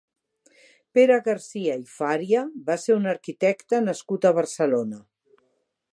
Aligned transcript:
Pere 0.97 1.17
Garcia 1.27 1.75
i 1.81 1.83
Fària 1.97 2.43
va 2.71 2.79
ser 2.87 2.97
un 3.03 3.07
arquitecte 3.13 3.85
nascut 3.91 4.29
a 4.31 4.37
Barcelona. 4.39 5.03